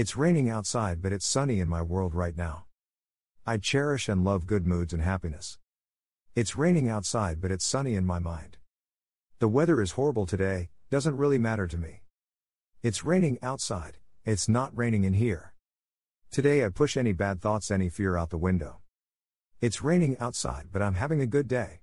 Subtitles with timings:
[0.00, 2.64] It's raining outside, but it's sunny in my world right now.
[3.46, 5.58] I cherish and love good moods and happiness.
[6.34, 8.56] It's raining outside, but it's sunny in my mind.
[9.40, 12.00] The weather is horrible today, doesn't really matter to me.
[12.82, 15.52] It's raining outside, it's not raining in here.
[16.30, 18.78] Today I push any bad thoughts, any fear out the window.
[19.60, 21.79] It's raining outside, but I'm having a good day.